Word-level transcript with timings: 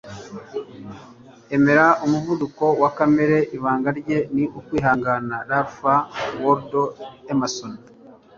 emera 1.55 1.85
umuvuduko 2.05 2.65
wa 2.81 2.89
kamere 2.97 3.37
ibanga 3.55 3.89
rye 3.99 4.17
ni 4.33 4.43
kwihangana.- 4.65 5.35
ralph 5.49 5.83
waldo 6.43 6.83
emerson 7.31 7.73